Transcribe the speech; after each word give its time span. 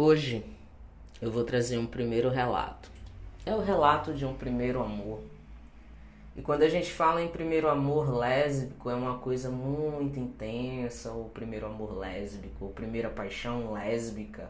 Hoje 0.00 0.44
eu 1.20 1.28
vou 1.28 1.42
trazer 1.42 1.76
um 1.76 1.84
primeiro 1.84 2.30
relato. 2.30 2.88
É 3.44 3.52
o 3.52 3.60
relato 3.60 4.14
de 4.14 4.24
um 4.24 4.32
primeiro 4.32 4.80
amor. 4.80 5.18
E 6.36 6.40
quando 6.40 6.62
a 6.62 6.68
gente 6.68 6.88
fala 6.88 7.20
em 7.20 7.26
primeiro 7.26 7.68
amor 7.68 8.08
lésbico, 8.16 8.88
é 8.88 8.94
uma 8.94 9.18
coisa 9.18 9.50
muito 9.50 10.20
intensa, 10.20 11.10
o 11.10 11.28
primeiro 11.30 11.66
amor 11.66 11.98
lésbico, 11.98 12.66
ou 12.66 12.70
primeira 12.70 13.10
paixão 13.10 13.72
lésbica. 13.72 14.48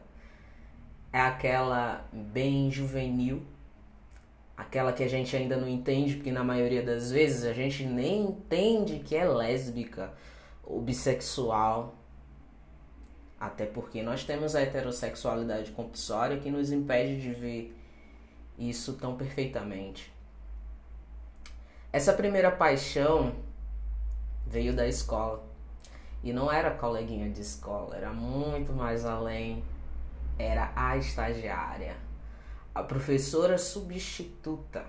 É 1.10 1.20
aquela 1.22 2.04
bem 2.12 2.70
juvenil, 2.70 3.40
aquela 4.54 4.92
que 4.92 5.02
a 5.02 5.08
gente 5.08 5.34
ainda 5.34 5.56
não 5.56 5.66
entende, 5.66 6.16
porque 6.16 6.30
na 6.30 6.44
maioria 6.44 6.82
das 6.82 7.10
vezes 7.10 7.46
a 7.46 7.54
gente 7.54 7.86
nem 7.86 8.24
entende 8.24 8.98
que 8.98 9.16
é 9.16 9.26
lésbica 9.26 10.12
ou 10.62 10.82
bissexual 10.82 11.94
até 13.40 13.66
porque 13.66 14.02
nós 14.02 14.24
temos 14.24 14.56
a 14.56 14.60
heterossexualidade 14.60 15.70
compulsória 15.70 16.40
que 16.40 16.50
nos 16.50 16.72
impede 16.72 17.20
de 17.20 17.32
ver 17.32 17.76
isso 18.58 18.94
tão 18.94 19.16
perfeitamente. 19.16 20.12
Essa 21.92 22.12
primeira 22.12 22.50
paixão 22.50 23.34
veio 24.46 24.74
da 24.74 24.86
escola. 24.86 25.46
E 26.22 26.32
não 26.32 26.50
era 26.50 26.72
coleguinha 26.72 27.30
de 27.30 27.40
escola, 27.40 27.96
era 27.96 28.12
muito 28.12 28.72
mais 28.72 29.04
além. 29.04 29.62
Era 30.36 30.72
a 30.74 30.96
estagiária, 30.96 31.96
a 32.74 32.82
professora 32.82 33.56
substituta. 33.56 34.84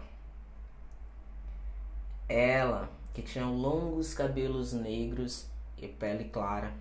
Ela, 2.28 2.90
que 3.14 3.22
tinha 3.22 3.46
longos 3.46 4.14
cabelos 4.14 4.74
negros 4.74 5.48
e 5.78 5.88
pele 5.88 6.26
clara 6.26 6.72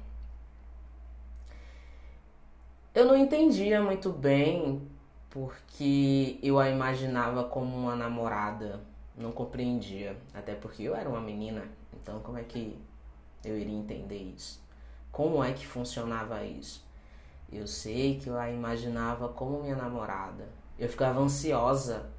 eu 2.98 3.05
não 3.05 3.16
entendia 3.16 3.80
muito 3.80 4.11
bem 4.11 4.83
porque 5.30 6.36
eu 6.42 6.59
a 6.59 6.69
imaginava 6.69 7.45
como 7.45 7.77
uma 7.77 7.95
namorada. 7.95 8.81
Não 9.17 9.31
compreendia. 9.31 10.17
Até 10.34 10.55
porque 10.55 10.83
eu 10.83 10.97
era 10.97 11.08
uma 11.08 11.20
menina. 11.20 11.62
Então, 11.95 12.19
como 12.20 12.39
é 12.39 12.42
que 12.42 12.77
eu 13.45 13.56
iria 13.56 13.77
entender 13.77 14.34
isso? 14.36 14.61
Como 15.12 15.45
é 15.45 15.53
que 15.53 15.64
funcionava 15.64 16.42
isso? 16.42 16.84
Eu 17.53 17.69
sei 17.69 18.19
que 18.19 18.28
eu 18.28 18.36
a 18.36 18.50
imaginava 18.50 19.28
como 19.28 19.62
minha 19.62 19.77
namorada. 19.77 20.48
Eu 20.77 20.89
ficava 20.89 21.20
ansiosa 21.20 22.11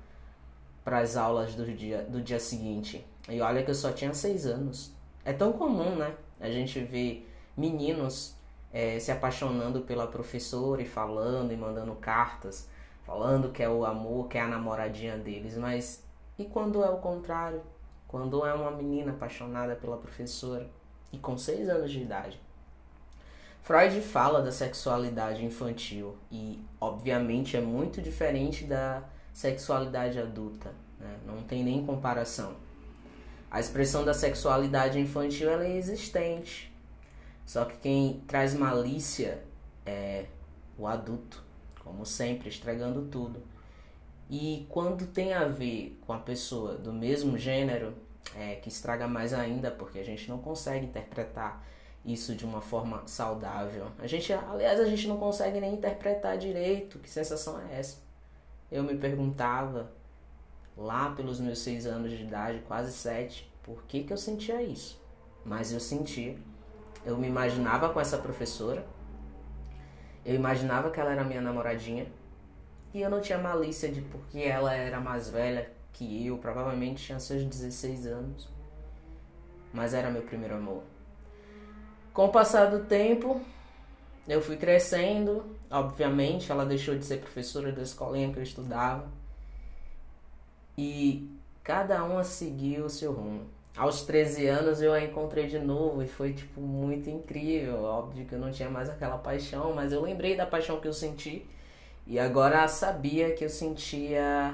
para 0.86 1.00
as 1.00 1.18
aulas 1.18 1.56
do 1.56 1.66
dia, 1.74 2.04
do 2.04 2.22
dia 2.22 2.40
seguinte. 2.40 3.06
E 3.28 3.42
olha 3.42 3.64
que 3.64 3.72
eu 3.72 3.76
só 3.76 3.92
tinha 3.92 4.14
seis 4.14 4.46
anos. 4.46 4.94
É 5.26 5.34
tão 5.34 5.52
comum, 5.52 5.98
né? 5.98 6.16
A 6.40 6.50
gente 6.50 6.80
vê 6.80 7.24
meninos 7.58 8.39
é, 8.74 9.00
se 9.00 9.12
apaixonando 9.12 9.82
pela 9.82 10.08
professora 10.08 10.82
e 10.82 10.86
falando 10.86 11.52
e 11.52 11.58
mandando 11.58 11.94
cartas, 11.96 12.68
falando 13.04 13.52
que 13.52 13.64
é 13.64 13.70
o 13.70 13.86
amor, 13.86 14.28
que 14.28 14.38
é 14.38 14.42
a 14.42 14.48
namoradinha 14.48 15.18
deles, 15.18 15.58
mas 15.58 16.04
e 16.38 16.46
quando 16.46 16.84
é 16.84 16.90
o 16.90 16.98
contrário? 16.98 17.62
Quando 18.08 18.46
é 18.46 18.54
uma 18.54 18.72
menina 18.72 19.12
apaixonada 19.12 19.76
pela 19.76 19.98
professora 19.98 20.68
e 21.12 21.18
com 21.18 21.38
seis 21.38 21.68
anos 21.68 21.92
de 21.92 22.02
idade? 22.02 22.40
Freud 23.62 24.02
fala 24.02 24.42
da 24.42 24.52
sexualidade 24.52 25.46
infantil 25.46 26.16
e, 26.32 26.64
obviamente, 26.80 27.56
é 27.56 27.62
muito 27.62 28.02
diferente 28.02 28.64
da 28.64 29.04
sexualidade 29.34 30.18
adulta, 30.18 30.72
né? 31.00 31.20
não 31.26 31.44
tem 31.44 31.64
nem 31.64 31.86
comparação. 31.86 32.54
A 33.52 33.60
expressão 33.60 34.04
da 34.04 34.14
sexualidade 34.14 35.00
infantil 35.00 35.50
é 35.52 35.76
existente, 35.76 36.74
só 37.50 37.66
que 37.66 37.78
quem 37.78 38.22
traz 38.28 38.54
malícia 38.54 39.44
é 39.84 40.28
o 40.78 40.86
adulto, 40.86 41.44
como 41.84 42.06
sempre, 42.06 42.48
estragando 42.48 43.08
tudo. 43.08 43.42
E 44.30 44.68
quando 44.70 45.08
tem 45.08 45.34
a 45.34 45.46
ver 45.46 46.00
com 46.06 46.14
a 46.14 46.20
pessoa 46.20 46.76
do 46.76 46.94
mesmo 46.94 47.40
gênero, 47.40 47.96
é 48.36 48.54
que 48.54 48.70
estraga 48.70 49.08
mais 49.08 49.34
ainda, 49.34 49.72
porque 49.72 49.98
a 49.98 50.06
gente 50.06 50.30
não 50.30 50.38
consegue 50.38 50.86
interpretar 50.86 51.66
isso 52.06 52.36
de 52.36 52.46
uma 52.46 52.62
forma 52.62 53.02
saudável. 53.08 53.88
A 53.98 54.06
gente, 54.06 54.32
aliás, 54.32 54.80
a 54.80 54.86
gente 54.86 55.08
não 55.08 55.18
consegue 55.18 55.60
nem 55.60 55.74
interpretar 55.74 56.38
direito 56.38 57.00
que 57.00 57.10
sensação 57.10 57.60
é 57.62 57.80
essa. 57.80 57.98
Eu 58.72 58.84
me 58.84 58.96
perguntava 58.96 59.92
lá 60.78 61.16
pelos 61.16 61.40
meus 61.40 61.58
seis 61.58 61.88
anos 61.88 62.12
de 62.12 62.22
idade, 62.22 62.62
quase 62.68 62.94
sete, 62.94 63.52
por 63.64 63.82
que, 63.86 64.04
que 64.04 64.14
eu 64.14 64.18
sentia 64.18 64.62
isso? 64.62 65.02
Mas 65.44 65.74
eu 65.74 65.80
sentia 65.80 66.38
eu 67.06 67.18
me 67.18 67.28
imaginava 67.28 67.90
com 67.90 68.00
essa 68.00 68.18
professora. 68.18 68.86
Eu 70.26 70.36
imaginava 70.36 70.92
que 70.92 71.00
ela 71.00 71.12
era 71.12 71.24
minha 71.24 71.42
namoradinha. 71.42 72.08
E 72.94 73.02
eu 73.02 73.10
não 73.10 73.22
tinha 73.22 73.38
malícia 73.38 73.90
de 73.92 74.02
porque 74.02 74.40
ela 74.40 74.74
era 74.74 75.00
mais 75.00 75.30
velha 75.30 75.72
que 75.94 76.26
eu, 76.26 76.38
provavelmente 76.38 77.04
tinha 77.04 77.20
seus 77.20 77.44
16 77.44 78.08
anos. 78.08 78.50
Mas 79.74 79.94
era 79.94 80.10
meu 80.10 80.24
primeiro 80.24 80.56
amor. 80.56 80.84
Com 82.14 82.26
o 82.26 82.32
passar 82.32 82.66
do 82.66 82.86
tempo, 82.86 83.42
eu 84.28 84.42
fui 84.42 84.58
crescendo. 84.58 85.56
Obviamente, 85.70 86.52
ela 86.52 86.66
deixou 86.66 86.98
de 86.98 87.06
ser 87.06 87.22
professora 87.22 87.72
da 87.72 87.82
escolinha 87.82 88.32
que 88.34 88.40
eu 88.40 88.44
estudava. 88.44 89.08
E 90.78 91.30
cada 91.64 92.04
uma 92.04 92.24
seguiu 92.24 92.86
o 92.86 92.90
seu 92.90 93.14
rumo 93.14 93.59
aos 93.80 94.02
13 94.02 94.46
anos 94.46 94.82
eu 94.82 94.92
a 94.92 95.02
encontrei 95.02 95.48
de 95.48 95.58
novo 95.58 96.04
e 96.04 96.08
foi 96.08 96.34
tipo 96.34 96.60
muito 96.60 97.10
incrível. 97.10 97.82
Óbvio 97.84 98.26
que 98.26 98.34
eu 98.34 98.40
não 98.40 98.52
tinha 98.52 98.70
mais 98.70 98.90
aquela 98.90 99.18
paixão, 99.18 99.74
mas 99.74 99.94
eu 99.94 100.02
lembrei 100.02 100.36
da 100.36 100.46
paixão 100.46 100.82
que 100.82 100.88
eu 100.88 100.94
senti 100.94 101.46
e 102.06 102.20
agora 102.20 102.68
sabia 102.68 103.34
que 103.34 103.46
eu 103.46 103.50
sentia 103.50 104.54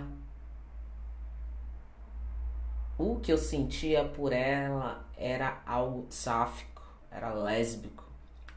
o 2.99 3.19
que 3.19 3.33
eu 3.33 3.37
sentia 3.37 4.05
por 4.05 4.31
ela 4.31 5.03
era 5.17 5.59
algo 5.65 6.05
sáfico, 6.09 6.83
era 7.09 7.33
lésbico. 7.33 8.03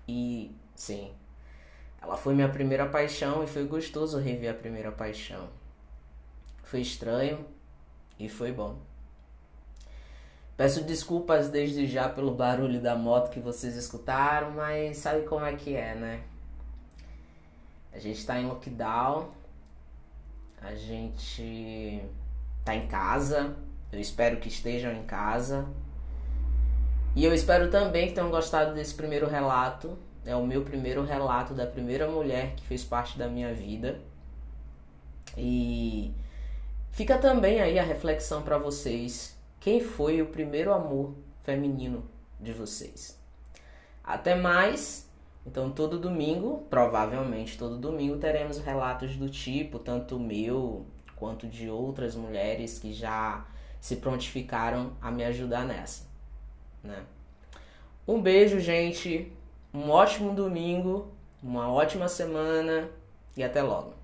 E 0.06 0.54
sim, 0.74 1.12
ela 2.02 2.16
foi 2.16 2.34
minha 2.34 2.48
primeira 2.48 2.86
paixão 2.86 3.42
e 3.42 3.46
foi 3.46 3.64
gostoso 3.64 4.18
rever 4.18 4.50
a 4.50 4.54
primeira 4.54 4.92
paixão. 4.92 5.48
Foi 6.62 6.82
estranho 6.82 7.46
e 8.18 8.28
foi 8.28 8.52
bom. 8.52 8.78
Peço 10.58 10.82
desculpas 10.82 11.48
desde 11.48 11.86
já 11.86 12.08
pelo 12.08 12.34
barulho 12.34 12.80
da 12.80 12.96
moto 12.96 13.30
que 13.30 13.38
vocês 13.38 13.76
escutaram, 13.76 14.50
mas 14.50 14.96
sabe 14.96 15.24
como 15.24 15.44
é 15.44 15.54
que 15.54 15.76
é, 15.76 15.94
né? 15.94 16.22
A 17.92 18.00
gente 18.00 18.26
tá 18.26 18.40
em 18.40 18.46
lockdown, 18.46 19.28
a 20.60 20.74
gente 20.74 22.02
tá 22.64 22.74
em 22.74 22.88
casa, 22.88 23.54
eu 23.92 24.00
espero 24.00 24.38
que 24.38 24.48
estejam 24.48 24.92
em 24.92 25.04
casa. 25.04 25.64
E 27.14 27.24
eu 27.24 27.32
espero 27.32 27.70
também 27.70 28.08
que 28.08 28.14
tenham 28.14 28.28
gostado 28.28 28.74
desse 28.74 28.94
primeiro 28.94 29.28
relato. 29.28 29.96
É 30.26 30.34
o 30.34 30.44
meu 30.44 30.64
primeiro 30.64 31.04
relato 31.04 31.54
da 31.54 31.68
primeira 31.68 32.10
mulher 32.10 32.56
que 32.56 32.66
fez 32.66 32.82
parte 32.82 33.16
da 33.16 33.28
minha 33.28 33.54
vida. 33.54 34.00
E 35.36 36.12
fica 36.90 37.16
também 37.16 37.60
aí 37.60 37.78
a 37.78 37.84
reflexão 37.84 38.42
para 38.42 38.58
vocês 38.58 39.37
quem 39.60 39.80
foi 39.80 40.22
o 40.22 40.26
primeiro 40.26 40.72
amor 40.72 41.14
feminino 41.42 42.04
de 42.40 42.52
vocês. 42.52 43.18
Até 44.02 44.34
mais. 44.34 45.08
Então, 45.46 45.70
todo 45.70 45.98
domingo, 45.98 46.66
provavelmente 46.68 47.56
todo 47.56 47.78
domingo, 47.78 48.18
teremos 48.18 48.58
relatos 48.58 49.16
do 49.16 49.28
tipo, 49.30 49.78
tanto 49.78 50.18
meu 50.18 50.84
quanto 51.16 51.46
de 51.46 51.68
outras 51.68 52.14
mulheres 52.14 52.78
que 52.78 52.92
já 52.92 53.46
se 53.80 53.96
prontificaram 53.96 54.92
a 55.00 55.10
me 55.10 55.24
ajudar 55.24 55.64
nessa. 55.64 56.06
Né? 56.82 57.02
Um 58.06 58.20
beijo, 58.20 58.60
gente. 58.60 59.32
Um 59.72 59.90
ótimo 59.90 60.34
domingo, 60.34 61.12
uma 61.42 61.70
ótima 61.70 62.08
semana 62.08 62.88
e 63.36 63.42
até 63.42 63.62
logo. 63.62 63.97